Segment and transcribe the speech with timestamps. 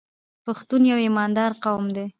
[0.45, 2.05] پښتون یو ایماندار قوم دی.